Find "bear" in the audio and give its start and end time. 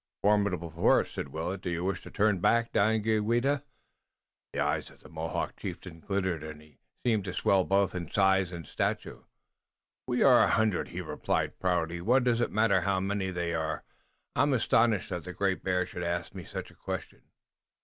15.63-15.85